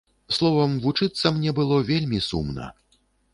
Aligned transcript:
Словам, 0.35 0.71
вучыцца 0.85 1.33
мне 1.35 1.53
было 1.61 1.77
вельмі 1.91 2.23
сумна. 2.29 2.73